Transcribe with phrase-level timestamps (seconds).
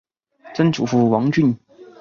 [0.55, 1.55] 曾祖父王俊。